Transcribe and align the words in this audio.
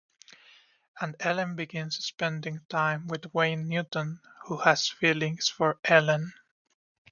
And 0.99 1.15
Ellen 1.19 1.55
begins 1.55 2.03
spending 2.03 2.61
time 2.69 3.05
with 3.05 3.31
Wayne 3.35 3.67
Newton, 3.67 4.19
who 4.47 4.57
has 4.57 4.87
feelings 4.89 5.47
for 5.47 5.77
Ellen. 5.85 6.33